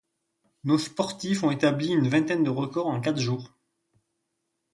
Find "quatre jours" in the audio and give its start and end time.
3.01-3.51